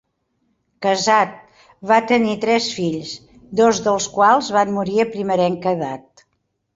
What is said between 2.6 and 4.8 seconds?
fills, dos dels quals van